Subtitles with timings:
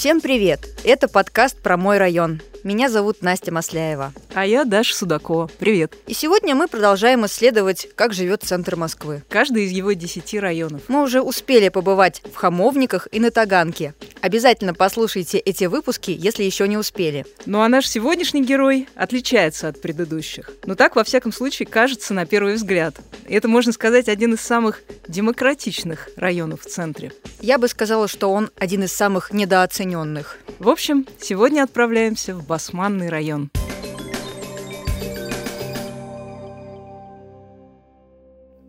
[0.00, 0.66] Всем привет!
[0.82, 2.40] Это подкаст про мой район.
[2.64, 4.12] Меня зовут Настя Масляева.
[4.34, 5.50] А я Даша Судакова.
[5.58, 5.94] Привет.
[6.06, 9.22] И сегодня мы продолжаем исследовать, как живет центр Москвы.
[9.28, 10.82] Каждый из его десяти районов.
[10.88, 13.94] Мы уже успели побывать в Хамовниках и на Таганке.
[14.20, 17.24] Обязательно послушайте эти выпуски, если еще не успели.
[17.46, 20.50] Ну а наш сегодняшний герой отличается от предыдущих.
[20.64, 22.96] Но так, во всяком случае, кажется на первый взгляд.
[23.28, 27.12] Это, можно сказать, один из самых демократичных районов в центре.
[27.40, 30.38] Я бы сказала, что он один из самых недооцененных.
[30.58, 33.50] В общем, сегодня отправляемся в Басманный район.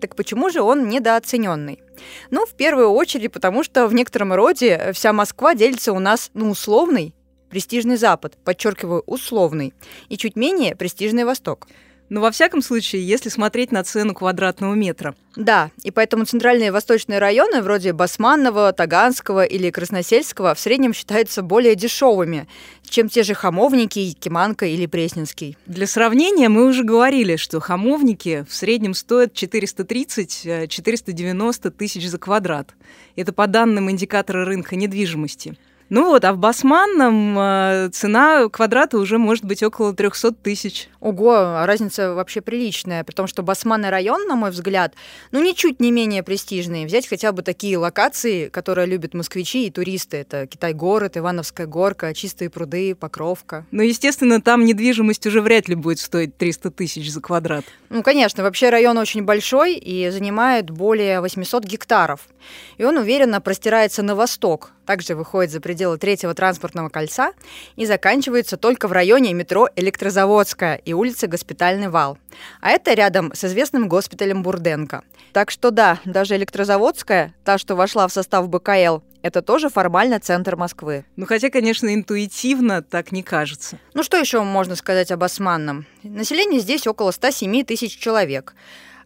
[0.02, 1.80] Так почему же он недооцененный?
[2.32, 6.46] Ну, в первую очередь, потому что в некотором роде вся Москва делится у нас на
[6.46, 7.14] ну, условный,
[7.50, 9.74] престижный Запад, подчеркиваю, условный,
[10.10, 11.68] и чуть менее престижный Восток.
[12.12, 15.16] Но во всяком случае, если смотреть на цену квадратного метра.
[15.38, 21.42] Да, и поэтому центральные и восточные районы, вроде Басманного, Таганского или Красносельского, в среднем считаются
[21.42, 22.50] более дешевыми,
[22.84, 25.58] чем те же Хамовники, Якиманка или Пресненский.
[25.68, 32.76] Для сравнения, мы уже говорили, что Хамовники в среднем стоят 430-490 тысяч за квадрат.
[33.16, 35.58] Это по данным индикатора рынка недвижимости.
[35.92, 40.88] Ну вот, а в Басманном э, цена квадрата уже может быть около 300 тысяч.
[41.02, 44.94] Ого, а разница вообще приличная, при том, что Басманный район, на мой взгляд,
[45.32, 46.86] ну ничуть не менее престижный.
[46.86, 50.16] Взять хотя бы такие локации, которые любят москвичи и туристы.
[50.16, 53.66] Это Китай-город, Ивановская горка, Чистые пруды, Покровка.
[53.72, 57.66] Ну, естественно, там недвижимость уже вряд ли будет стоить 300 тысяч за квадрат.
[57.90, 62.30] Ну, конечно, вообще район очень большой и занимает более 800 гектаров.
[62.78, 67.34] И он уверенно простирается на восток, также выходит за пределы третьего транспортного кольца
[67.76, 72.18] и заканчивается только в районе метро Электрозаводская и улицы Госпитальный вал.
[72.60, 75.04] А это рядом с известным госпиталем Бурденко.
[75.34, 80.56] Так что да, даже Электрозаводская, та, что вошла в состав БКЛ, это тоже формально центр
[80.56, 81.06] Москвы.
[81.16, 83.78] Ну, хотя, конечно, интуитивно так не кажется.
[83.94, 85.86] Ну, что еще можно сказать об Османном?
[86.04, 88.56] Население здесь около 107 тысяч человек.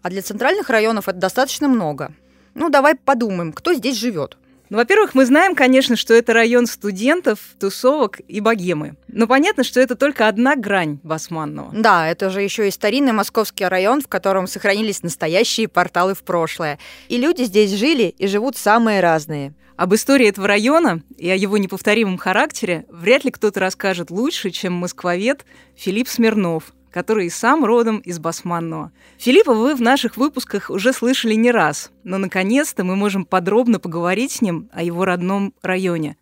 [0.02, 2.14] А для центральных районов это достаточно много.
[2.56, 4.38] Ну, давай подумаем, кто здесь живет.
[4.70, 8.96] Ну, во-первых, мы знаем, конечно, что это район студентов, тусовок и богемы.
[9.08, 11.70] Но понятно, что это только одна грань Басманного.
[11.72, 16.80] Да, это же еще и старинный московский район, в котором сохранились настоящие порталы в прошлое.
[17.10, 19.54] И люди здесь жили и живут самые разные.
[19.76, 24.74] Об истории этого района и о его неповторимом характере вряд ли кто-то расскажет лучше, чем
[24.74, 25.46] москвовед
[25.76, 28.94] Филипп Смирнов, который и сам родом из Басманного.
[29.18, 34.32] Филиппа вы в наших выпусках уже слышали не раз, но наконец-то мы можем подробно поговорить
[34.32, 36.16] с ним о его родном районе.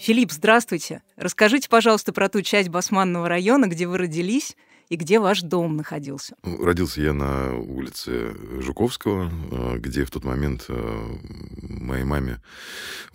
[0.00, 1.02] Филипп, здравствуйте.
[1.14, 4.56] Расскажите, пожалуйста, про ту часть Басманного района, где вы родились
[4.92, 6.34] и где ваш дом находился?
[6.44, 11.16] Ну, родился я на улице Жуковского, э, где в тот момент э,
[11.62, 12.42] моей маме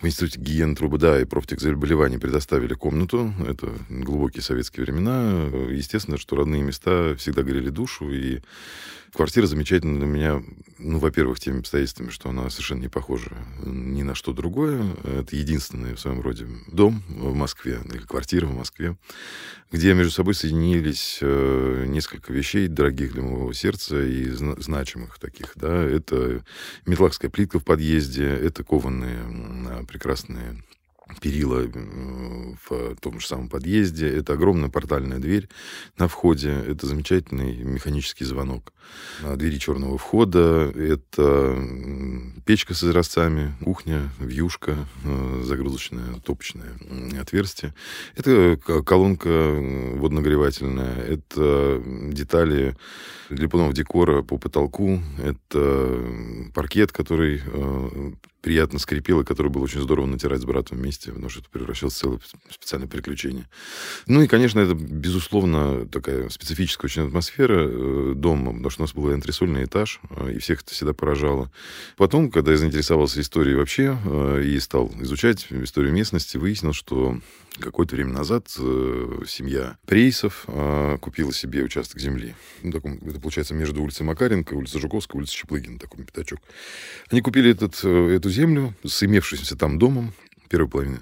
[0.00, 3.32] в Институте гигиены трубода и профтехзаболеваний предоставили комнату.
[3.46, 5.44] Это глубокие советские времена.
[5.70, 8.40] Естественно, что родные места всегда грели душу, и
[9.12, 10.42] Квартира замечательная для меня,
[10.78, 13.30] ну, во-первых, теми обстоятельствами, что она совершенно не похожа
[13.64, 14.84] ни на что другое.
[15.04, 18.96] Это единственный в своем роде дом в Москве, или квартира в Москве,
[19.72, 25.52] где между собой соединились э, несколько вещей, дорогих для моего сердца и значимых таких.
[25.54, 25.82] Да?
[25.84, 26.44] Это
[26.86, 30.62] метлахская плитка в подъезде, это кованые прекрасные
[31.20, 31.68] перила э,
[32.68, 34.08] в том же самом подъезде.
[34.08, 35.48] Это огромная портальная дверь
[35.98, 36.50] на входе.
[36.50, 38.72] Это замечательный механический звонок
[39.22, 40.72] на двери черного входа.
[40.74, 41.58] Это
[42.44, 46.72] печка с изразцами, кухня, вьюшка, э, загрузочное топочное
[47.20, 47.74] отверстие.
[48.16, 50.96] Это колонка водонагревательная.
[50.96, 51.82] Это
[52.12, 52.76] детали
[53.30, 55.00] липунов декора по потолку.
[55.18, 56.02] Это
[56.54, 61.28] паркет, который э, приятно скрипел, и который было очень здорово натирать с братом вместе, потому
[61.28, 63.48] что это превращалось в целое специальное приключение.
[64.06, 68.94] Ну и, конечно, это, безусловно, такая специфическая очень атмосфера э, дома, потому что у нас
[68.94, 71.50] был антресольный этаж, э, и всех это всегда поражало.
[71.96, 73.98] Потом, когда я заинтересовался историей вообще
[74.44, 77.18] и стал изучать историю местности, выяснил, что
[77.60, 82.34] Какое-то время назад э, семья Прейсов э, купила себе участок земли.
[82.62, 86.40] Ну, таком, это получается между улицей Макаренко, улицей Жуковской, улицей Чеплыгина, такой пятачок.
[87.10, 90.12] Они купили этот, э, эту землю с имевшимся там домом,
[90.48, 91.00] первой половины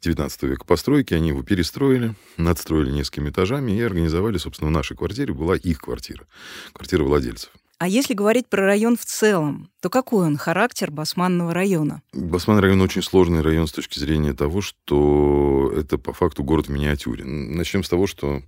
[0.00, 5.34] 19 века постройки, они его перестроили, надстроили несколькими этажами и организовали, собственно, в нашей квартире
[5.34, 6.26] была их квартира,
[6.72, 7.50] квартира владельцев.
[7.78, 12.00] А если говорить про район в целом, то какой он характер Басманного района?
[12.14, 16.70] Басман район очень сложный район с точки зрения того, что это по факту город в
[16.70, 17.24] миниатюре.
[17.24, 18.42] Начнем с того, что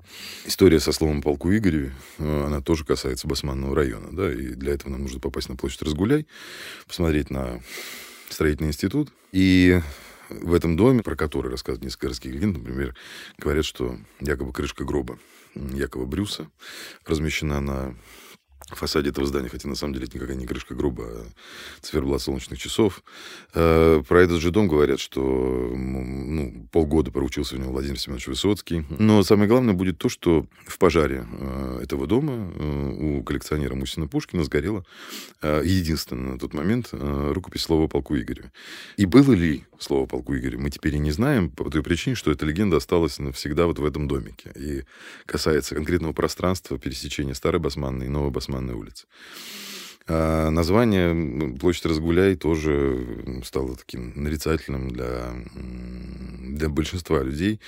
[0.46, 4.08] история со словом полку Игореве, э, она тоже касается Басманного района.
[4.12, 4.32] Да?
[4.32, 6.26] И для этого нам нужно попасть на площадь Разгуляй,
[6.86, 7.60] посмотреть на
[8.30, 9.10] строительный институт.
[9.32, 9.78] И
[10.30, 12.94] в этом доме, про который рассказывают несколько городских легенд, например,
[13.36, 15.18] говорят, что якобы крышка гроба
[15.54, 16.48] Якова Брюса
[17.04, 17.94] размещена на
[18.76, 21.26] фасаде этого здания, хотя на самом деле это никакая не крышка грубо, а
[21.80, 23.02] циферблат солнечных часов.
[23.54, 28.84] Э, про этот же дом говорят, что ну, полгода проучился в него Владимир Семенович Высоцкий.
[28.90, 34.06] Но самое главное будет то, что в пожаре э, этого дома э, у коллекционера Мусина
[34.06, 34.84] Пушкина сгорела
[35.42, 38.50] единственная на тот момент рукопись слова полку Игорю.
[38.96, 42.30] И было ли слово полку Игорю, мы теперь и не знаем, по той причине, что
[42.30, 44.52] эта легенда осталась навсегда вот в этом домике.
[44.56, 44.84] И
[45.26, 49.06] касается конкретного пространства пересечения Старой Басманной и Новой Басманной Басманной улице.
[50.06, 57.60] А название площадь Разгуляй тоже стало таким нарицательным для, для большинства людей.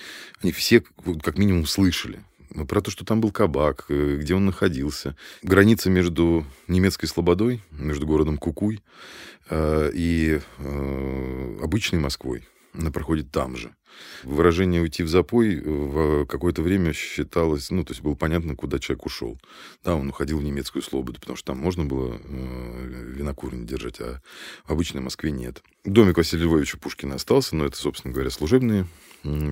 [0.42, 0.82] Они все
[1.22, 2.20] как минимум слышали
[2.66, 5.14] про то, что там был кабак, э, где он находился.
[5.42, 8.82] Граница между немецкой слободой, между городом Кукуй
[9.50, 12.48] э, и э, обычной Москвой.
[12.72, 13.74] Она проходит там же.
[14.22, 19.06] Выражение «уйти в запой» в какое-то время считалось, ну, то есть было понятно, куда человек
[19.06, 19.40] ушел.
[19.84, 24.20] Да, он уходил в немецкую слободу, потому что там можно было э, винокурни держать, а
[24.64, 25.62] в обычной Москве нет.
[25.84, 28.86] Домик Василия Львовича Пушкина остался, но это, собственно говоря, служебные,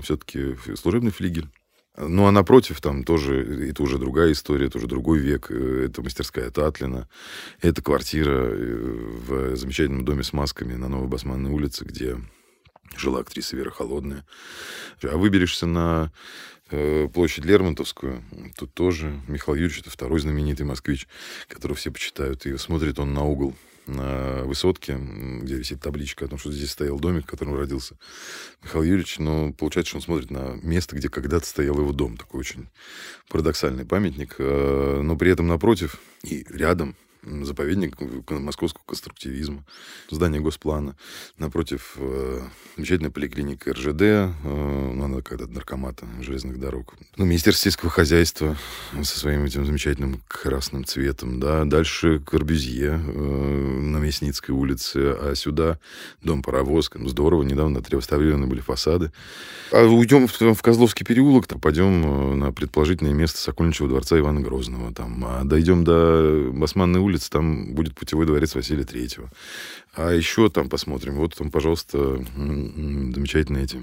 [0.02, 1.48] все-таки служебный флигель.
[2.00, 5.50] Ну, а напротив, там тоже, это уже другая история, это уже другой век.
[5.50, 7.08] Э, это мастерская Татлина.
[7.60, 12.16] Это квартира э, в замечательном доме с масками на Новой Басманной улице, где
[12.96, 14.24] жила актриса Вера Холодная.
[15.02, 16.12] А выберешься на
[16.70, 18.22] э, площадь Лермонтовскую,
[18.56, 21.06] тут тоже Михаил Юрьевич, это второй знаменитый москвич,
[21.48, 23.54] которого все почитают, и смотрит он на угол
[23.88, 27.96] на высотке, где висит табличка о том, что здесь стоял домик, в котором родился
[28.62, 32.16] Михаил Юрьевич, но получается, что он смотрит на место, где когда-то стоял его дом.
[32.16, 32.68] Такой очень
[33.28, 34.36] парадоксальный памятник.
[34.38, 37.96] Э, но при этом напротив и рядом заповедник
[38.30, 39.64] московского конструктивизма,
[40.10, 40.96] здание Госплана.
[41.38, 42.40] Напротив э,
[42.76, 46.94] замечательная поликлиника РЖД, э, ну, она когда-то наркомата железных дорог.
[47.16, 48.56] Ну, Министерство сельского хозяйства
[49.02, 51.64] со своим этим замечательным красным цветом, да.
[51.64, 55.78] Дальше Корбюзье э, на Мясницкой улице, а сюда
[56.22, 56.90] дом-паровоз.
[56.94, 59.12] Ну, здорово, недавно отреставрированы были фасады.
[59.72, 64.40] А уйдем в, в Козловский переулок, то пойдем э, на предположительное место Сокольничьего дворца Ивана
[64.40, 64.94] Грозного.
[64.94, 69.30] Там, а дойдем до Басманной улицы, улице там будет путевой дворец Василия Третьего.
[69.94, 71.16] А еще там посмотрим.
[71.16, 73.82] Вот там, пожалуйста, замечательные эти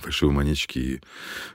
[0.00, 1.00] фальшивые монетчики,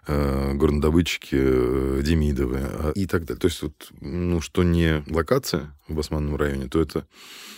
[0.08, 3.40] э, горнодобытчики э, Демидовы а, и так далее.
[3.40, 7.06] То есть вот, ну, что не локация в Басманном районе, то это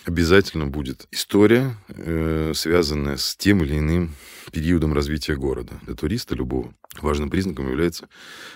[0.06, 4.16] обязательно будет история, э, связанная с тем или иным
[4.51, 5.80] периодом развития города.
[5.86, 8.10] Для туриста любого важным признаком является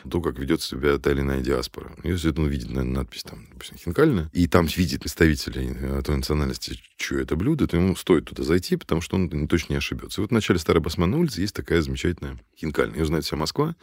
[0.09, 1.95] то, как ведет себя та или иная диаспора.
[2.03, 6.79] Если он видит наверное, надпись там, допустим, хинкальная, и там видит представителей э, той национальности,
[6.97, 10.19] что это блюдо, то ему стоит туда зайти, потому что он точно не ошибется.
[10.19, 12.14] И вот в начале Старой Басманной улицы есть такая замечательная
[12.57, 12.99] хинкальная.
[12.99, 13.75] Ее знает вся Москва.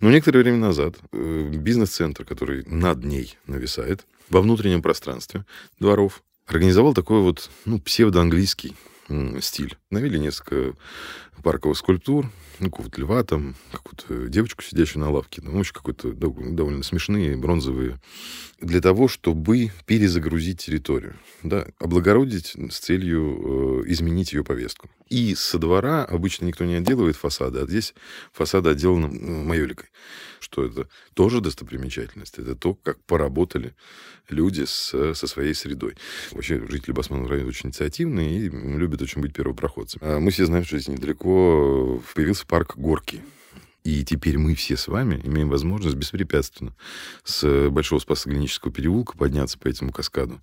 [0.00, 5.44] Но некоторое время назад э, бизнес-центр, который над ней нависает, во внутреннем пространстве
[5.78, 8.74] дворов, организовал такой вот, ну, псевдоанглийский
[9.40, 9.76] стиль.
[9.90, 10.76] Навели несколько
[11.42, 15.42] парковых скульптур, ну, какого-то льва там, какую-то девочку, сидящую на лавке.
[15.42, 18.00] Ну, очень какой-то довольно смешные, бронзовые.
[18.60, 21.16] Для того, чтобы перезагрузить территорию.
[21.42, 24.88] Да, облагородить с целью э, изменить ее повестку.
[25.08, 27.94] И со двора обычно никто не отделывает фасады, а здесь
[28.32, 29.90] фасады отделаны ну, майоликой.
[30.40, 32.38] Что это тоже достопримечательность.
[32.38, 33.74] Это то, как поработали
[34.28, 35.96] люди с, со своей средой.
[36.32, 40.02] Вообще, жители Басманного района очень инициативные и любят очень быть первопроходцами.
[40.04, 43.22] А мы все знаем, что здесь недалеко появился парк Горки.
[43.86, 46.74] И теперь мы все с вами имеем возможность беспрепятственно
[47.22, 50.40] с Большого Спасоглинического переулка подняться по этому каскаду.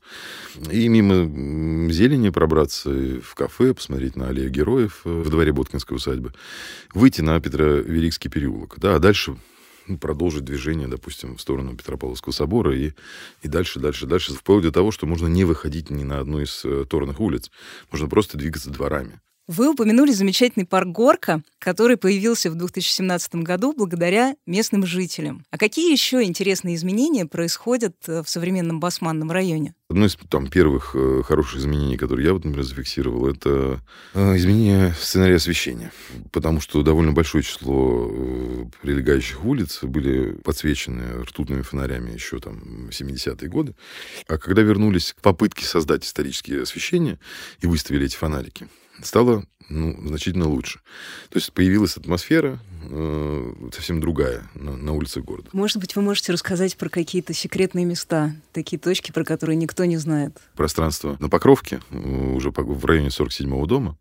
[0.72, 6.31] И мимо зелени пробраться в кафе, посмотреть на аллею героев э, в дворе Боткинской усадьбы,
[6.93, 8.75] выйти на Петро-Великский переулок.
[8.77, 9.36] Да, а дальше
[10.00, 12.94] продолжить движение, допустим, в сторону Петропавловского собора и,
[13.42, 16.63] и дальше, дальше, дальше, вплоть до того, что можно не выходить ни на одну из
[16.66, 17.52] э, торных улиц.
[17.92, 19.22] Можно просто двигаться дворами.
[19.48, 25.46] Вы упомянули замечательный парк Горка, который появился в 2017 году благодаря местным жителям.
[25.52, 29.76] А какие еще интересные изменения происходят э, в современном Басманном районе?
[29.90, 33.82] Одно из там, первых э, хороших изменений, которые я, вот, например, зафиксировал, это
[34.14, 35.92] э, изменение сценария освещения.
[36.32, 38.08] Потому что довольно большое число
[38.82, 43.76] прилегающих улиц были подсвечены ртутными фонарями еще там 70-е годы.
[44.30, 47.20] А когда вернулись к попытке создать исторические освещения
[47.60, 48.70] и выставили эти фонарики,
[49.02, 50.80] стало ну, значительно лучше.
[51.30, 55.50] То есть появилась атмосфера э, совсем другая на, на улицах города.
[55.54, 59.98] Может быть, вы можете рассказать про какие-то секретные места, такие точки, про которые никто не
[59.98, 60.38] знает?
[60.56, 63.98] Пространство на Покровке, э, уже в районе 47-го дома,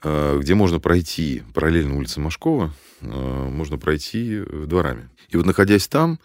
[0.00, 5.10] где можно пройти параллельно улице Машкова, можно пройти дворами.
[5.28, 6.20] И вот находясь там,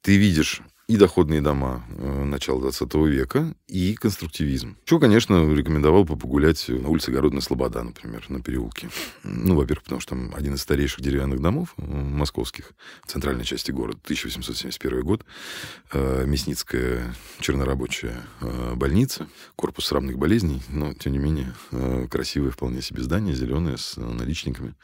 [0.00, 4.76] ты видишь и доходные дома э, начала 20 века, и конструктивизм.
[4.84, 8.90] Чего, конечно, рекомендовал бы погулять на улице Городная Слобода, например, на переулке.
[9.22, 12.72] Ну, во-первых, потому что там один из старейших деревянных домов э, московских
[13.04, 15.24] в центральной части города, 1871 год,
[15.92, 18.22] э, Мясницкая чернорабочая
[18.74, 21.54] больница, корпус срамных болезней, но, тем не менее,
[22.10, 24.74] красивое вполне себе здание, зеленое, с наличниками,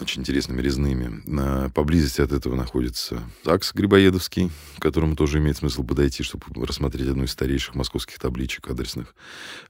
[0.00, 1.68] очень интересными резными.
[1.70, 7.32] Поблизости от этого находится ЗАГС Грибоедовский, которому тоже имеет смысл подойти, чтобы рассмотреть одну из
[7.32, 9.14] старейших московских табличек адресных,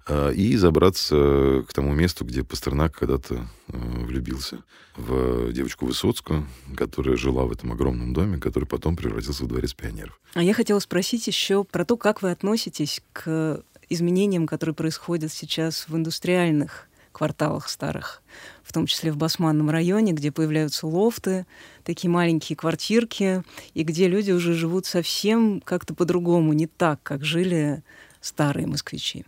[0.07, 4.63] а, и забраться к тому месту, где Пастернак когда-то э, влюбился
[4.97, 10.19] в девочку Высоцкую, которая жила в этом огромном доме, который потом превратился в дворец пионеров.
[10.35, 15.87] А я хотела спросить еще про то, как вы относитесь к изменениям, которые происходят сейчас
[15.89, 18.23] в индустриальных кварталах старых,
[18.63, 21.47] в том числе в Басманном районе, где появляются лофты,
[21.85, 23.43] такие маленькие квартирки,
[23.73, 27.83] и где люди уже живут совсем как-то по-другому, не так, как жили
[28.25, 29.27] старые москвичи.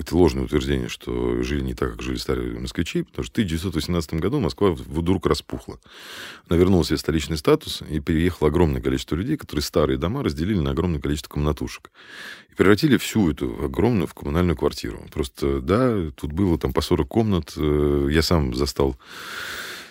[0.00, 4.14] Это ложное утверждение, что жили не так, как жили старые москвичи, потому что в 1918
[4.14, 5.78] году Москва вдруг распухла.
[6.48, 10.70] Она вернула себе столичный статус, и переехало огромное количество людей, которые старые дома разделили на
[10.70, 11.90] огромное количество комнатушек.
[12.50, 15.04] И превратили всю эту огромную в коммунальную квартиру.
[15.12, 17.52] Просто, да, тут было там по 40 комнат.
[17.56, 18.96] Э, я сам застал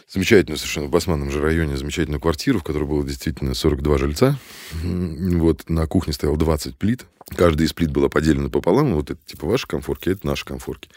[0.09, 4.39] замечательную совершенно в Басманном же районе замечательную квартиру, в которой было действительно 42 жильца.
[4.81, 7.05] Вот на кухне стоял 20 плит.
[7.35, 8.95] Каждый из плит была поделена пополам.
[8.95, 10.89] Вот это типа ваши комфорки, а это наши комфорки.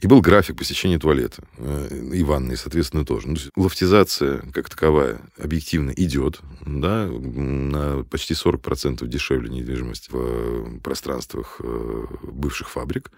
[0.00, 1.42] И был график посещения туалета.
[1.56, 3.28] Э, и ванной, соответственно, тоже.
[3.28, 6.40] Ну, лофтизация, как таковая, объективно идет.
[6.66, 13.10] Да, на почти 40% дешевле недвижимость в пространствах э, бывших фабрик.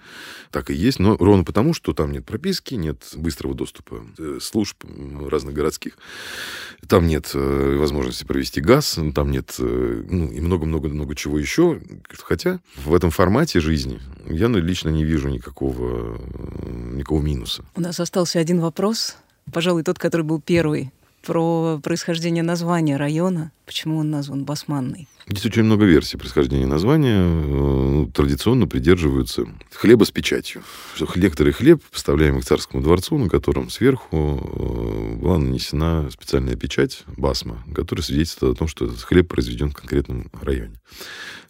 [0.53, 1.01] Так и есть.
[1.01, 4.85] Но ровно потому, что там нет прописки, нет быстрого доступа э, служб
[5.29, 5.99] разных городских.
[6.87, 11.81] Там нет возможности провести газ, там нет ну, и много-много-много чего еще.
[12.23, 16.19] Хотя в этом формате жизни я ну, лично не вижу никакого,
[16.65, 17.65] никакого минуса.
[17.75, 19.17] У нас остался один вопрос,
[19.53, 25.07] пожалуй, тот, который был первый, про происхождение названия района, почему он назван Басманный.
[25.29, 27.23] Здесь очень много версий происхождения названия.
[27.23, 30.63] Э, традиционно придерживаются хлеба с печатью.
[30.97, 37.05] Что некоторый хлеб, поставляемый к царскому дворцу, на котором сверху э, была нанесена специальная печать,
[37.17, 40.75] басма, которая свидетельствует о том, что этот хлеб произведен в конкретном районе.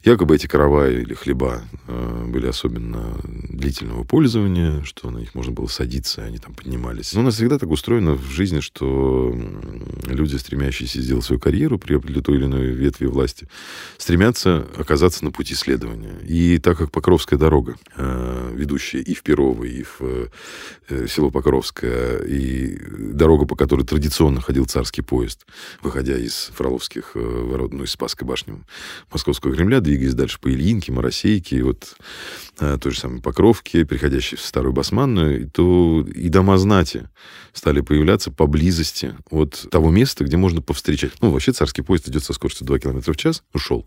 [0.03, 5.67] Якобы эти караваи или хлеба э, были особенно длительного пользования, что на них можно было
[5.67, 7.13] садиться, они там поднимались.
[7.13, 9.35] Но у нас всегда так устроено в жизни, что
[10.07, 13.47] люди, стремящиеся сделать свою карьеру при той или иной ветви власти,
[13.97, 16.17] стремятся оказаться на пути следования.
[16.27, 20.01] И так как Покровская дорога, э, ведущая и в Перово, и в
[20.89, 25.47] э, село Покровское, и дорога, по которой традиционно ходил царский поезд,
[25.83, 28.61] выходя из Фроловских ворот, ну, из Спасской башни
[29.13, 31.97] Московского Кремля, двигаясь дальше по Ильинке, Моросейке, вот
[32.57, 37.09] той же самой Покровке, переходящей в Старую Басманную, то и дома знати
[37.53, 41.13] стали появляться поблизости от того места, где можно повстречать.
[41.21, 43.87] Ну, вообще царский поезд идет со скоростью 2 км в час, ушел.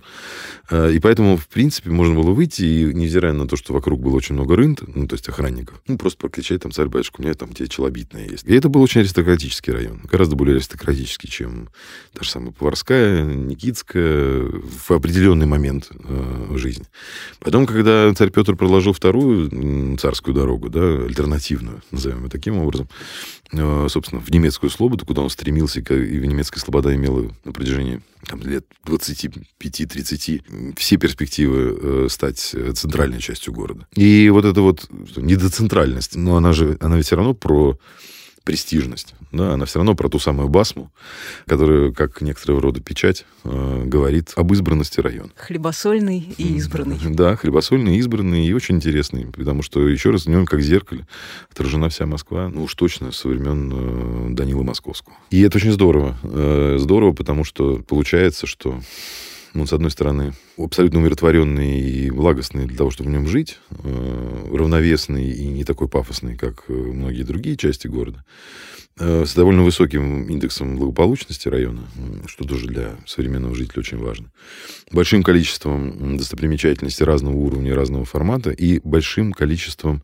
[0.69, 4.15] А, и поэтому, в принципе, можно было выйти, и невзирая на то, что вокруг было
[4.15, 7.33] очень много рынта, ну, то есть охранников, ну, просто прокричать там, царь, батюшка, у меня
[7.33, 8.45] там где челобитная есть.
[8.45, 11.69] И это был очень аристократический район, гораздо более аристократический, чем
[12.13, 16.85] та же самая Поварская, Никитская, в определенный момент э, жизни.
[17.39, 22.87] Потом, когда царь Петр проложил вторую царскую дорогу, да, альтернативную, назовем ее таким образом,
[23.51, 28.01] э, собственно, в немецкую слободу, куда он стремился, и в немецкая слобода имела на протяжении
[28.27, 33.85] там, лет 25-30 все перспективы э, стать центральной частью города.
[33.95, 37.77] И вот эта вот недоцентральность, но она же, она ведь все равно про
[38.43, 39.15] престижность.
[39.31, 40.91] Да, она все равно про ту самую басму,
[41.47, 45.29] которая, как некоторого рода печать, э, говорит об избранности района.
[45.35, 46.99] Хлебосольный и избранный.
[47.03, 51.07] Да, хлебосольный, избранный и очень интересный, потому что, еще раз, в нем, как в зеркале,
[51.51, 55.15] отражена вся Москва, ну уж точно, со времен э, Данила Московского.
[55.29, 56.17] И это очень здорово.
[56.23, 58.79] Э, здорово, потому что получается, что
[59.53, 64.49] ну, с одной стороны, абсолютно умиротворенный и благостный для того, чтобы в нем жить, э,
[64.51, 68.25] равновесный и не такой пафосный, как э, многие другие части города,
[68.97, 71.81] э, с довольно высоким индексом благополучности района,
[72.25, 74.31] что тоже для современного жителя очень важно,
[74.91, 80.03] большим количеством достопримечательностей разного уровня, разного формата и большим количеством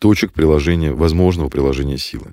[0.00, 2.32] точек приложения, возможного приложения силы.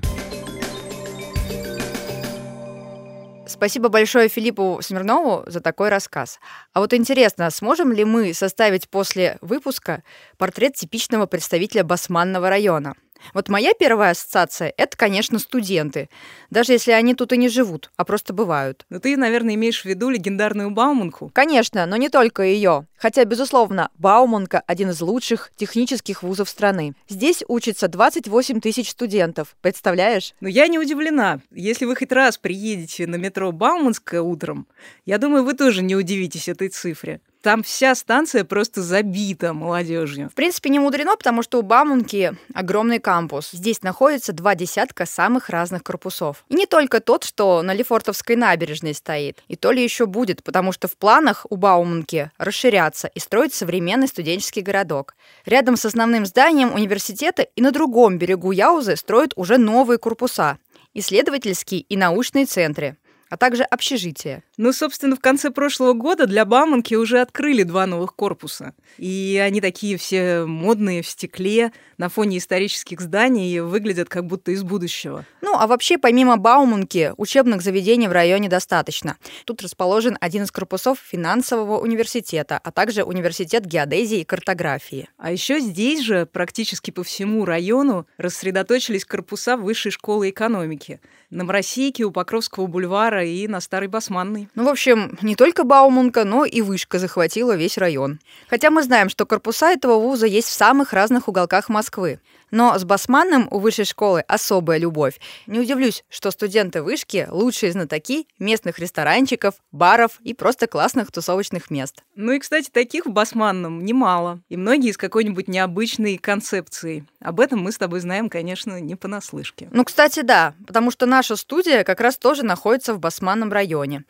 [3.62, 6.40] Спасибо большое Филиппу Смирнову за такой рассказ.
[6.74, 10.02] А вот интересно, сможем ли мы составить после выпуска
[10.40, 12.96] портрет типичного представителя Басманного района?
[13.34, 16.10] Вот моя первая ассоциация— это, конечно, студенты.
[16.50, 18.86] Даже если они тут и не живут, а просто бывают.
[18.90, 21.32] Но ты, наверное, имеешь в виду легендарную Бауманку?
[21.34, 22.88] Конечно, но не только ее.
[22.98, 26.94] Хотя, безусловно, Бауманка– один из лучших технических вузов страны.
[27.10, 29.56] Здесь учатся 28 тысяч студентов.
[29.62, 30.36] Представляешь?
[30.40, 31.40] Но я не удивлена.
[31.52, 34.68] Если вы хоть раз приедете на метро Бауманское утром,
[35.06, 37.22] я думаю, вы тоже не удивитесь этой цифре.
[37.42, 40.30] Там вся станция просто забита молодежью.
[40.30, 43.50] В принципе, не мудрено, потому что у Бауманки огромный кампус.
[43.52, 46.46] Здесь находится два десятка самых разных корпусов.
[46.50, 49.42] И не только тот, что на Лефортовской набережной стоит.
[49.48, 54.08] И то ли еще будет, потому что в планах у Бауманки расширяться и строить современный
[54.08, 55.16] студенческий городок.
[55.46, 60.60] Рядом с основным зданием университета и на другом берегу Яузы строят уже новые корпуса–
[60.94, 62.98] исследовательские и научные центры
[63.32, 64.44] а также общежитие.
[64.58, 68.74] Ну, собственно, в конце прошлого года для Бауманки уже открыли два новых корпуса.
[68.98, 74.52] И они такие все модные, в стекле, на фоне исторических зданий, и выглядят как будто
[74.52, 75.26] из будущего.
[75.40, 79.16] Ну, а вообще, помимо Бауманки, учебных заведений в районе достаточно.
[79.46, 85.08] Тут расположен один из корпусов финансового университета, а также университет геодезии и картографии.
[85.18, 91.00] А еще здесь же, практически по всему району, рассредоточились корпуса высшей школы экономики–
[91.32, 94.50] на Моросейке, у Покровского бульвара и на Старой Басманной.
[94.54, 98.20] Ну, в общем, не только Бауманка, но и Вышка захватила весь район.
[98.50, 102.20] Хотя мы знаем, что корпуса этого вуза есть в самых разных уголках Москвы.
[102.52, 105.20] Но с Басманным у высшей школы особая любовь.
[105.48, 112.04] Не удивлюсь, что студенты вышки– лучшие знатоки местных ресторанчиков, баров и просто классных тусовочных мест.
[112.16, 114.42] Ну и, кстати, таких в Басманном немало.
[114.50, 117.06] И многие с какой-нибудь необычной концепцией.
[117.22, 119.70] Об этом мы с тобой знаем, конечно, не понаслышке.
[119.72, 124.04] Ну, кстати, да, потому что наша студия как раз тоже находится в Басманном районе.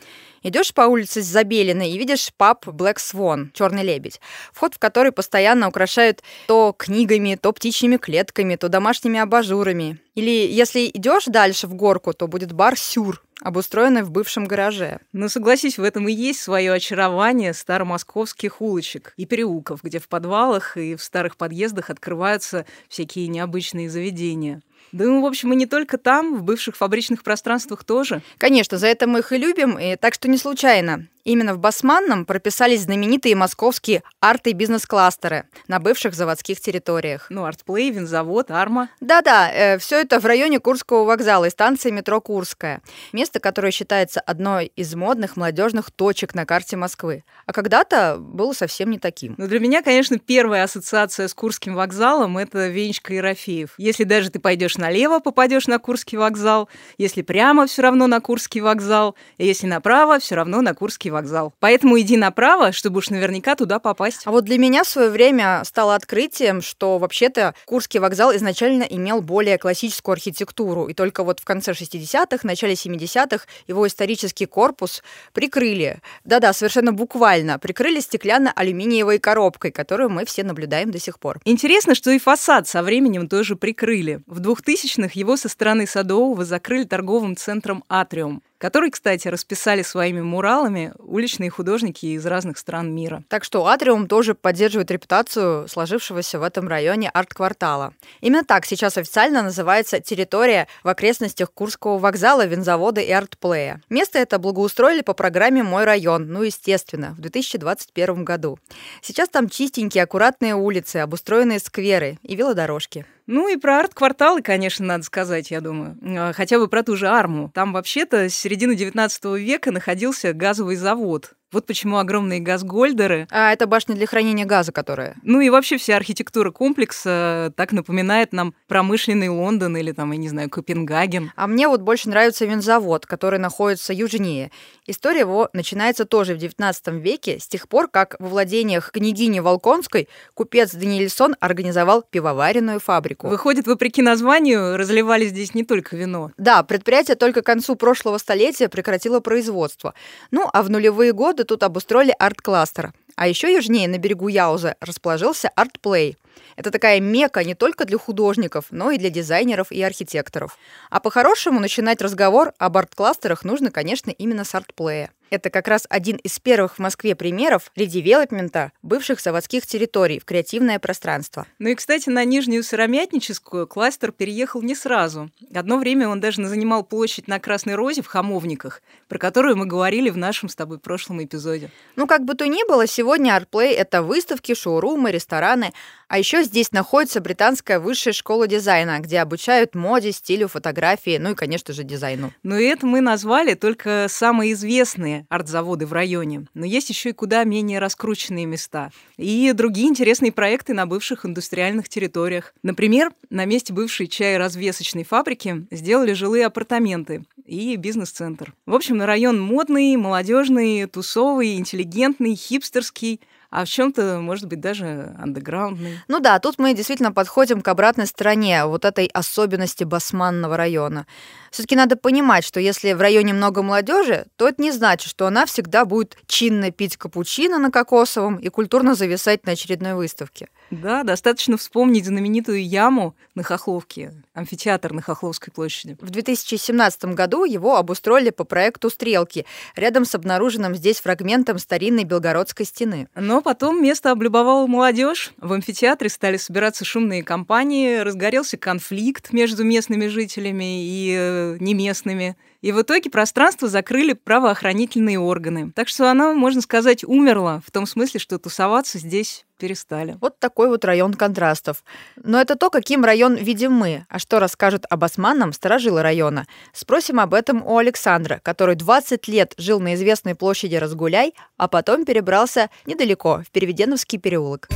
[0.44, 4.20] Идешь по улице Забелиной и видишь паб Black Swan, Черный лебедь,
[4.52, 10.00] вход в который постоянно украшают то книгами, то птичьими клетками, то домашними абажурами.
[10.16, 15.00] Или если идешь дальше в горку, то будет бар Сюр, обустроенный в бывшем гараже.
[15.14, 20.75] Но согласись, в этом и есть свое очарование старомосковских улочек и переулков, где в подвалах
[20.75, 24.64] и в старых подъездах открываются всякие необычные заведения.
[24.92, 28.22] Да, ну, в общем, и не только там, в бывших фабричных пространствах тоже.
[28.38, 31.08] Конечно, за это мы их и любим, и так что не случайно.
[31.24, 37.27] Именно в Басманном прописались знаменитые московские арт- и бизнес-кластеры на бывших заводских территориях.
[37.29, 38.90] Ну, артплей, винзавод, арма.
[39.00, 42.81] Да-да, э, все это в районе Курского вокзала и станции метро Курская.
[43.14, 47.24] Место, которое считается одной из модных молодежных точек на карте Москвы.
[47.46, 49.36] А когда-то было совсем не таким.
[49.38, 53.75] Ну, для меня, конечно, первая ассоциация с Курским вокзалом– это Венечка Ерофеев.
[53.77, 56.68] Если даже ты пойдешь налево, попадешь на Курский вокзал.
[56.98, 59.16] Если прямо, все равно на Курский вокзал.
[59.38, 61.54] Если направо, все равно на Курский вокзал.
[61.60, 64.22] Поэтому иди направо, чтобы уж наверняка туда попасть.
[64.26, 69.22] А вот для меня в свое время стало открытием, что вообще-то Курский вокзал изначально имел
[69.22, 76.00] более классическую архитектуру, и только вот в конце 60-х, начале 70-х его исторический корпус прикрыли.
[76.24, 77.60] Да-да, совершенно буквально.
[77.60, 81.40] Прикрыли стеклянно-алюминиевой коробкой, которую мы все наблюдаем до сих пор.
[81.46, 84.22] Интересно, что и фасад со временем тоже прикрыли.
[84.28, 90.94] В 2000-х его со стороны Садового закрыли торговым центром «Атриум» который, кстати, расписали своими муралами
[91.00, 93.24] уличные художники из разных стран мира.
[93.28, 97.94] Так что Атриум тоже поддерживает репутацию сложившегося в этом районе арт-квартала.
[98.20, 103.82] Именно так сейчас официально называется территория в окрестностях Курского вокзала, винзавода и артплея.
[103.90, 108.60] Место это благоустроили по программе «Мой район», ну, естественно, в 2021 году.
[109.02, 113.08] Сейчас там чистенькие, аккуратные улицы, обустроенные скверы и велодорожки.
[113.27, 115.98] Ну и про арт-кварталы, конечно, надо сказать, я думаю.
[116.03, 117.51] А, хотя бы про ту же Арму.
[117.53, 121.34] Там вообще-то с середины 19 века находился газовый завод.
[121.51, 123.27] Вот почему огромные газгольдеры.
[123.29, 125.16] А это башня для хранения газа, которая.
[125.22, 130.29] Ну и вообще вся архитектура комплекса так напоминает нам промышленный Лондон или там, я не
[130.29, 131.31] знаю, Копенгаген.
[131.35, 134.50] А мне вот больше нравится винзавод, который находится южнее.
[134.87, 140.07] История его начинается тоже в XIX веке, с тех пор, как во владениях княгини Волконской
[140.33, 143.27] купец Даниэльсон организовал пивоваренную фабрику.
[143.27, 146.31] Выходит, вопреки названию, разливали здесь не только вино.
[146.37, 149.94] Да, предприятие только к концу прошлого столетия прекратило производство.
[150.31, 152.94] Ну, а в нулевые годы года тут обустроили арт-кластер.
[153.16, 156.18] А еще южнее, на берегу Яуза, расположился арт-плей.
[156.56, 160.58] Это такая мека не только для художников, но и для дизайнеров и архитекторов.
[160.90, 165.10] А по-хорошему начинать разговор об арт-кластерах нужно, конечно, именно с арт-плея.
[165.31, 170.77] Это как раз один из первых в Москве примеров редевелопмента бывших заводских территорий в креативное
[170.77, 171.48] пространство.
[171.57, 175.31] Ну и, кстати, на Нижнюю Сыромятническую кластер переехал не сразу.
[175.55, 180.09] Одно время он даже занимал площадь на Красной Розе в Хамовниках, про которую мы говорили
[180.09, 181.72] в нашем с тобой прошлом эпизоде.
[181.96, 185.72] Ну, как бы то ни было, сегодня ArtPlay— это выставки, шоурумы, рестораны,
[186.12, 191.36] А еще здесь находится британская высшая школа дизайна, где обучают моде, стилю, фотографии, ну и,
[191.36, 192.34] конечно же, дизайну.
[192.44, 196.48] Ну и это мы назвали только самые известные арт-заводы в районе.
[196.54, 198.92] Но есть еще и куда менее раскрученные места.
[199.16, 202.54] И другие интересные проекты на бывших индустриальных территориях.
[202.62, 208.54] Например, на месте бывшей чай-развесочной фабрики сделали жилые апартаменты и бизнес-центр.
[208.66, 215.14] В общем, на район модный, молодежный, тусовый, интеллигентный, хипстерский, а в чем-то, может быть, даже
[215.20, 216.00] андеграундный.
[216.07, 221.05] Ну да, тут мы действительно подходим к обратной стороне вот этой особенности басманного района.
[221.51, 225.46] Все-таки надо понимать, что если в районе много молодежи, то это не значит, что она
[225.46, 230.48] всегда будет чинно пить капучино на кокосовом и культурно зависать на очередной выставке.
[230.72, 235.98] Да, достаточно вспомнить знаменитую яму на Хохловке, амфитеатр на Хохловской площади.
[236.00, 242.66] В 2017 году его обустроили по проекту «Стрелки», рядом с обнаруженным здесь фрагментом старинной Белгородской
[242.66, 243.10] стены.
[243.16, 245.34] Но потом место облюбовала молодежь.
[245.38, 252.38] В амфитеатре стали собираться шумные компании, разгорелся конфликт между местными жителями и э, неместными.
[252.62, 255.72] И в итоге пространство закрыли правоохранительные органы.
[255.76, 260.18] Так что оно, можно сказать, умерло в том смысле, что тусоваться здесь перестали.
[260.22, 261.84] Вот такой вот район контрастов.
[262.16, 264.06] Но это то, каким район видим мы.
[264.10, 266.48] А что расскажут об османном сторожилы района?
[266.74, 272.06] Спросим об этом у Александра, который 20 лет жил на известной площади Разгуляй, а потом
[272.06, 274.68] перебрался недалеко, в Переведеновский переулок.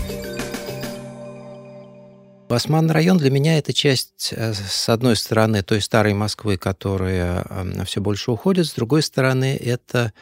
[2.48, 7.44] Басман район для меня это часть, э, с одной стороны, той старой Москвы, которая
[7.86, 10.14] все больше уходит, с другой стороны, это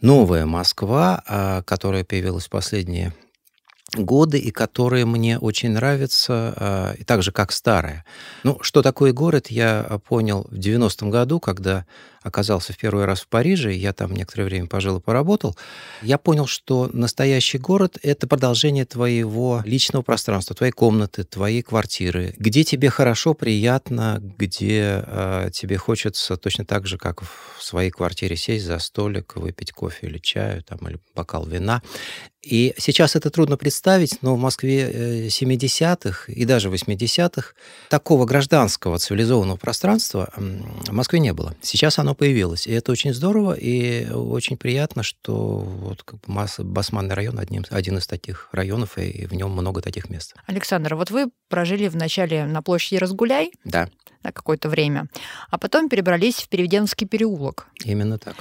[0.00, 3.12] новая Москва, а, которая появилась в последние
[3.96, 8.04] годы и которые мне очень нравятся, а, и так же, как старая.
[8.44, 11.86] Ну, что такое город, я понял в 90-м году, когда
[12.22, 15.56] оказался в первый раз в Париже, я там некоторое время пожил и поработал,
[16.02, 22.64] я понял, что настоящий город— это продолжение твоего личного пространства, твоей комнаты, твоей квартиры, где
[22.64, 28.64] тебе хорошо, приятно, где э, тебе хочется точно так же, как в своей квартире сесть
[28.64, 31.82] за столик, выпить кофе или чаю, там, или бокал вина.
[32.42, 37.54] И сейчас это трудно представить, но в Москве 70-х э, и даже 80-х
[37.88, 41.54] такого гражданского цивилизованного пространства в Москве не было.
[41.62, 42.66] Сейчас оно появилось.
[42.66, 47.98] И это очень здорово, и очень приятно, что вот как бы Басманный район одним, один
[47.98, 50.34] из таких районов, и в нем много таких мест.
[50.46, 53.52] Александр, вот вы прожили вначале на площади Разгуляй.
[53.64, 53.88] Да.
[54.22, 55.08] На какое-то время,
[55.50, 57.66] а потом перебрались в Переведенский переулок.
[57.84, 58.36] Именно так.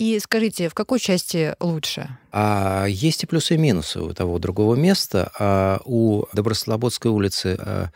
[0.00, 2.16] И скажите, в какой части лучше?
[2.32, 5.30] А, есть и плюсы и минусы у того другого места.
[5.38, 7.90] А, у Доброслободской улицы а,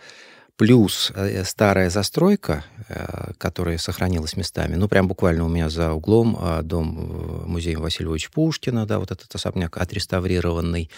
[0.57, 4.77] плюс э, старая застройка, э, которая сохранилась местами.
[4.77, 9.11] Ну, прям буквально у меня за углом а, дом э, музея Василия Пушкина, да, вот
[9.11, 10.91] этот особняк отреставрированный.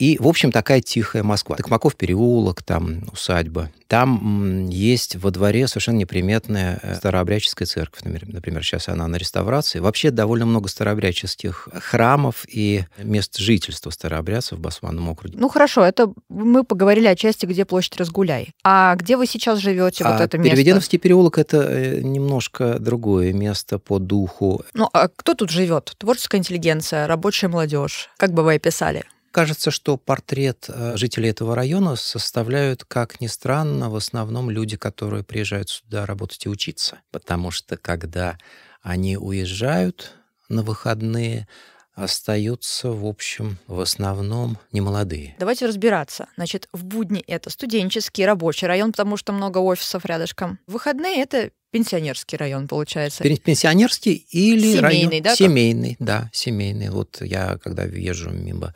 [0.00, 1.56] И, в общем, такая тихая Москва.
[1.56, 3.70] Токмаков переулок, там усадьба.
[3.86, 8.00] Там есть во дворе совершенно неприметная э, старообрядческая церковь.
[8.04, 9.78] Например, сейчас она на реставрации.
[9.78, 15.36] Вообще довольно много старообрядческих храмов и мест жительства старообрядцев в Басманном округе.
[15.36, 18.54] Ну хорошо, это мы поговорили о части, где площадь Разгуляй.
[18.64, 20.56] А где вы сейчас живете, вот а это место?
[20.56, 24.62] Переведеновский переулок это э, немножко другое место по духу.
[24.74, 25.94] Ну а кто тут живет?
[25.98, 28.10] Творческая интеллигенция, рабочая молодежь.
[28.16, 29.04] Как бы вы описали?
[29.32, 35.22] Кажется, что портрет э, жителей этого района составляют, как ни странно, в основном люди, которые
[35.22, 36.98] приезжают сюда работать и учиться.
[37.12, 38.38] Потому что когда
[38.82, 40.12] они уезжают
[40.48, 41.46] на выходные,
[41.94, 45.36] остаются, в общем, в основном немолодые.
[45.38, 46.28] Давайте разбираться.
[46.36, 50.58] Значит, в будни это студенческий, рабочий район, потому что много офисов рядышком.
[50.66, 53.22] В выходные это пенсионерский район, получается.
[53.22, 55.22] Пенсионерский или семейный, район...
[55.22, 55.36] да?
[55.36, 56.90] Семейный, да, семейный.
[56.90, 58.74] Вот я, когда езжу мимо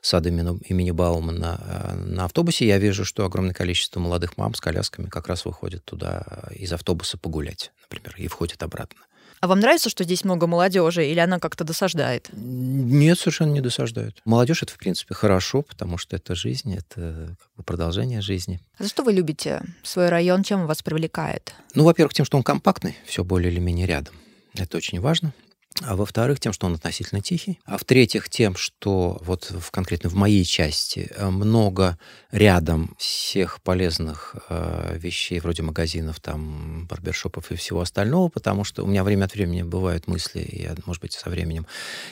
[0.00, 5.08] сада имени Баумана э, на автобусе, я вижу, что огромное количество молодых мам с колясками
[5.08, 9.00] как раз выходят туда из автобуса погулять, например, и входят обратно.
[9.44, 12.30] А вам нравится, что здесь много молодежи, или она как-то досаждает?
[12.32, 14.22] Нет, совершенно не досаждает.
[14.24, 18.58] Молодежь это, в принципе, хорошо, потому что это жизнь, это как бы продолжение жизни.
[18.78, 20.44] А за что вы любите свой район?
[20.44, 21.52] Чем он вас привлекает?
[21.74, 24.14] Ну, во-первых, тем, что он компактный, все более или менее рядом.
[24.54, 25.34] Это очень важно
[25.82, 30.14] а во-вторых, тем, что он относительно тихий, а в-третьих, тем, что вот в, конкретно в
[30.14, 31.98] моей части э, много
[32.30, 38.86] рядом всех полезных э, вещей, вроде магазинов, там, барбершопов и всего остального, потому что у
[38.86, 41.66] меня время от времени бывают мысли, я, может быть, со временем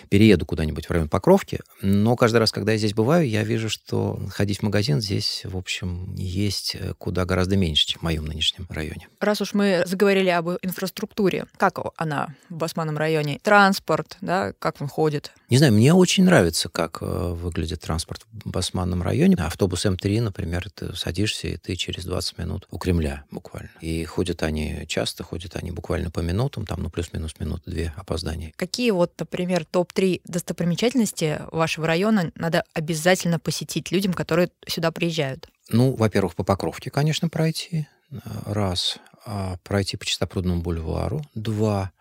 [0.09, 4.21] перееду куда-нибудь в район Покровки, но каждый раз, когда я здесь бываю, я вижу, что
[4.31, 8.67] ходить в магазин здесь, в общем, есть э, куда гораздо меньше, чем в моем нынешнем
[8.71, 9.09] районе.
[9.21, 13.39] Раз уж мы заговорили об инфраструктуре, как она в Басманном районе?
[13.53, 15.31] Транспорт, да, как он ходит?
[15.51, 19.35] Не знаю, мне очень нравится, как э, выглядит транспорт в Басманном районе.
[19.35, 23.69] Автобус М3, например, ты садишься, и ты через 20 минут у Кремля буквально.
[23.83, 28.55] И ходят они часто, ходят они буквально по минутам, там, ну, плюс-минус минут две опоздания.
[28.57, 35.47] Какие вот, например, топ-3 достопримечательности вашего района надо обязательно посетить людям, которые сюда приезжают?
[35.69, 37.87] Ну, во-первых, по Покровке, конечно, пройти.
[38.11, 38.97] Э, раз.
[39.27, 41.23] А пройти по Чистопрудному бульвару.
[41.35, 41.93] Два.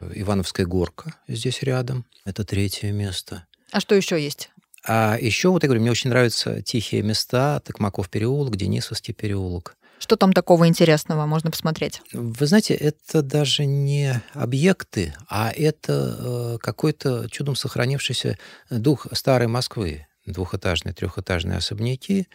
[0.00, 2.04] Ивановская горка здесь рядом.
[2.24, 3.46] Это третье место.
[3.70, 4.50] А что еще есть?
[4.86, 7.60] А еще, вот я говорю, мне очень нравятся тихие места.
[7.60, 9.76] Токмаков переулок, Денисовский переулок.
[9.98, 12.00] Что там такого интересного можно посмотреть?
[12.12, 16.16] Вы знаете, это даже не объекты, а это
[16.54, 18.38] э, какой-то чудом сохранившийся
[18.70, 20.06] дух старой Москвы.
[20.32, 22.28] Двухэтажные, трехэтажные особняки,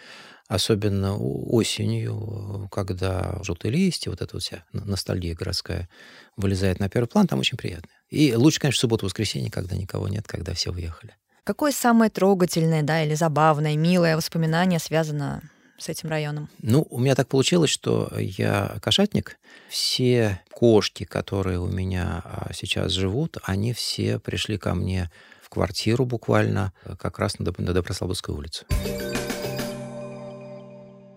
[0.47, 5.89] особенно осенью, когда желтые листья, вот эта вот вся ностальгия городская
[6.36, 7.89] вылезает на первый план, там очень приятно.
[8.10, 11.15] И лучше, конечно, субботу-воскресенье, когда никого нет, когда все уехали.
[11.43, 15.41] Какое самое трогательное, да, или забавное, милое воспоминание связано
[15.77, 16.49] с этим районом?
[16.62, 19.38] Ну, у меня так получилось, что я кошатник.
[19.69, 25.12] Все кошки, которые у меня а, сейчас живут, они все пришли ко мне
[25.53, 28.65] квартиру буквально, как раз на Доброславовской улице.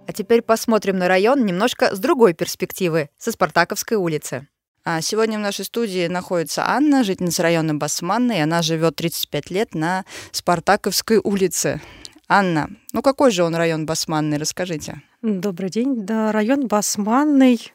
[0.06, 4.46] А теперь посмотрим на район немножко с другой перспективы, со Спартаковской улицы.
[4.84, 9.74] А сегодня в нашей студии находится Анна, жительница района Басманна, и она живет 35 лет
[9.74, 11.80] на Спартаковской улице.
[12.28, 15.00] Анна, ну какой же он район Басманный, расскажите.
[15.22, 16.04] Добрый день.
[16.04, 17.72] Да, район Басманный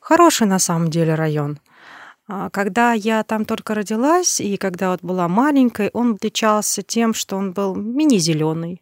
[0.00, 1.58] хороший на самом деле район.
[2.26, 7.36] А, когда я там только родилась, и когда вот была маленькой, он отличался тем, что
[7.36, 8.80] он был мини-зеленый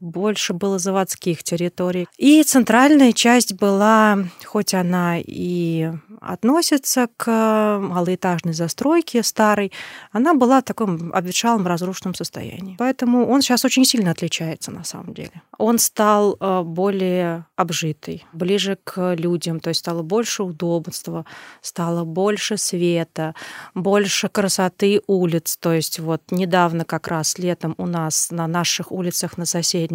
[0.00, 2.06] больше было заводских территорий.
[2.16, 9.72] И центральная часть была, хоть она и относится к малоэтажной застройке старой,
[10.12, 12.76] она была в таком обветшалом, разрушенном состоянии.
[12.78, 15.42] Поэтому он сейчас очень сильно отличается на самом деле.
[15.58, 21.24] Он стал э, более обжитый, ближе к людям, то есть стало больше удобства,
[21.60, 23.34] стало больше света,
[23.74, 25.56] больше красоты улиц.
[25.56, 29.87] То есть вот недавно как раз летом у нас на наших улицах, на соседних,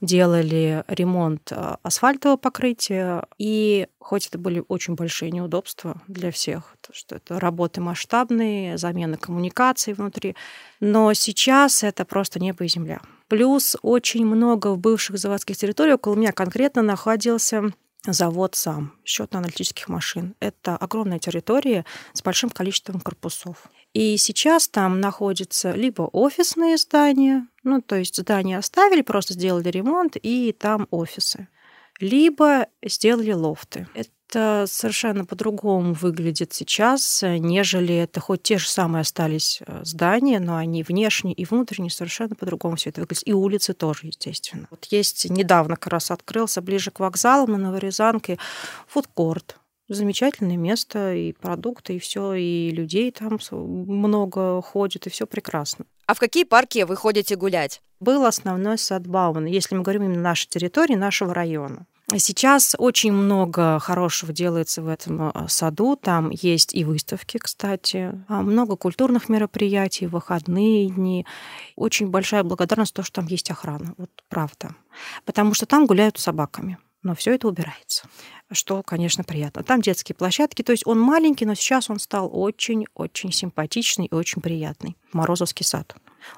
[0.00, 6.92] делали ремонт э, асфальтового покрытия, и хоть это были очень большие неудобства для всех, то
[6.92, 10.36] что это работы масштабные, замена коммуникаций внутри,
[10.80, 13.00] но сейчас это просто небо и земля.
[13.28, 17.72] Плюс очень много в бывших заводских территориях, около меня конкретно находился
[18.12, 20.34] завод сам, счетно-аналитических машин.
[20.40, 23.68] Это огромная территория с большим количеством корпусов.
[23.92, 30.16] И сейчас там находятся либо офисные здания, ну, то есть здания оставили, просто сделали ремонт,
[30.22, 31.48] и там офисы
[32.00, 33.86] либо сделали лофты.
[33.94, 40.56] Это совершенно по-другому выглядит сейчас, нежели это хоть те же самые остались э, здания, но
[40.56, 43.26] они внешне и внутренне совершенно по-другому все это выглядит.
[43.26, 44.66] И улицы тоже, естественно.
[44.70, 48.38] Вот есть недавно как раз открылся ближе к вокзалу на Новорязанке
[48.88, 55.86] фудкорт замечательное место, и продукты, и все, и людей там много ходит, и все прекрасно.
[56.06, 57.82] А в какие парки вы ходите гулять?
[57.98, 61.86] Был основной сад Баумана, если мы говорим именно нашей территории, нашего района.
[62.16, 65.96] Сейчас очень много хорошего делается в этом а, саду.
[65.96, 71.26] Там есть и выставки, кстати, а, много культурных мероприятий, выходные дни.
[71.74, 73.94] Очень большая благодарность то, что там есть охрана.
[73.98, 74.76] Вот правда.
[75.24, 78.08] Потому что там гуляют с собаками но все это убирается,
[78.50, 79.62] что, конечно, приятно.
[79.62, 84.42] Там детские площадки, то есть он маленький, но сейчас он стал очень-очень симпатичный и очень
[84.42, 84.96] приятный.
[85.12, 85.94] Морозовский сад.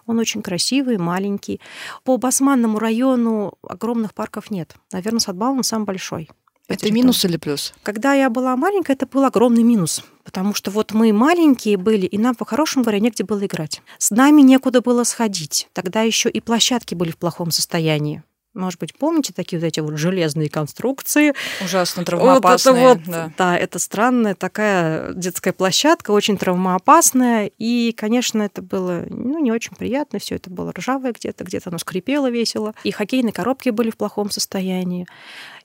[0.06, 1.60] Он очень красивый, маленький.
[2.04, 4.74] По Басманному району огромных парков нет.
[4.92, 6.28] Наверное, Садбаум самый большой.
[6.68, 7.72] Это минус или плюс?
[7.82, 10.04] Когда я была маленькая, это был огромный минус.
[10.22, 13.80] Потому что вот мы маленькие были, и нам, по-хорошему говоря, негде было играть.
[13.96, 15.68] С нами некуда было сходить.
[15.72, 18.22] Тогда еще и площадки были в плохом состоянии.
[18.54, 21.34] Может быть, помните такие вот эти вот железные конструкции?
[21.62, 22.74] Ужасно травмоопасные.
[22.74, 23.32] Вот это вот, да.
[23.36, 27.50] да, это странная такая детская площадка, очень травмоопасная.
[27.58, 30.18] И, конечно, это было ну, не очень приятно.
[30.18, 32.74] Все это было ржавое где-то, где-то оно скрипело весело.
[32.84, 35.06] И хоккейные коробки были в плохом состоянии.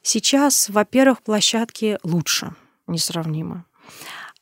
[0.01, 2.53] Сейчас, во-первых, площадки лучше,
[2.87, 3.65] несравнимо.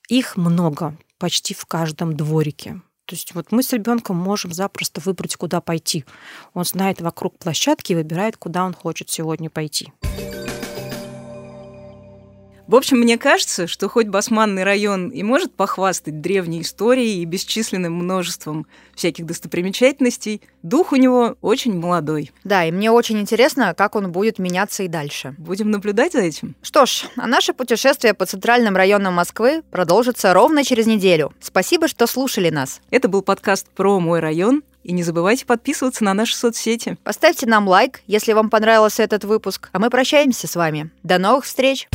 [0.09, 2.81] Их много, почти в каждом дворике.
[3.05, 6.05] То есть вот мы с ребенком можем запросто выбрать, куда пойти.
[6.53, 9.91] Он знает вокруг площадки и выбирает, куда он хочет сегодня пойти.
[12.71, 17.93] В общем, мне кажется, что хоть Басманный район и может похвастать древней историей и бесчисленным
[17.93, 22.31] множеством всяких достопримечательностей, дух у него очень молодой.
[22.45, 25.35] Да, и мне очень интересно, как он будет меняться и дальше.
[25.37, 26.55] Будем наблюдать за этим.
[26.61, 31.33] Что ж, а наше путешествие по центральным районам Москвы продолжится ровно через неделю.
[31.41, 32.79] Спасибо, что слушали нас.
[32.89, 34.63] Это был подкаст про мой район.
[34.83, 36.97] И не забывайте подписываться на наши соцсети.
[37.03, 40.89] Поставьте нам лайк, если вам понравился этот выпуск, а мы прощаемся с вами.
[41.03, 41.89] До новых встреч!